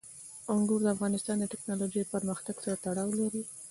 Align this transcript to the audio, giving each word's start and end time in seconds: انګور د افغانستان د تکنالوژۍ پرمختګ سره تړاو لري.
انګور 0.53 0.81
د 0.83 0.87
افغانستان 0.95 1.35
د 1.39 1.43
تکنالوژۍ 1.53 2.03
پرمختګ 2.13 2.55
سره 2.63 2.75
تړاو 2.85 3.09
لري. 3.19 3.43